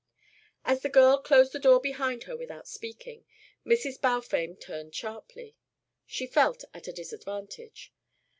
As 0.65 0.81
the 0.81 0.89
girl 0.89 1.19
closed 1.19 1.53
the 1.53 1.59
door 1.59 1.79
behind 1.79 2.23
her 2.23 2.35
without 2.35 2.67
speaking, 2.67 3.23
Mrs. 3.63 4.01
Balfame 4.01 4.55
turned 4.55 4.95
sharply. 4.95 5.55
She 6.07 6.25
felt 6.25 6.63
at 6.73 6.87
a 6.87 6.91
disadvantage. 6.91 7.93